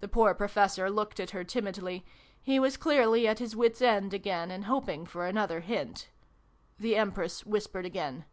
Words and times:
The 0.00 0.08
poor 0.08 0.32
Professor 0.32 0.88
looked 0.88 1.20
at 1.20 1.32
her 1.32 1.44
timidly: 1.44 2.02
he 2.42 2.58
was 2.58 2.78
clearly 2.78 3.28
at 3.28 3.40
his 3.40 3.54
wits' 3.54 3.82
end 3.82 4.14
again, 4.14 4.50
and 4.50 4.64
hoping 4.64 5.04
for 5.04 5.26
another 5.26 5.60
hint. 5.60 6.08
The 6.78 6.96
Empress 6.96 7.44
whispered 7.44 7.84
again. 7.84 8.24